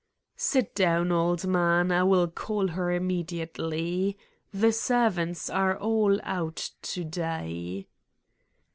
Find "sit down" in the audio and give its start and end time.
0.35-1.11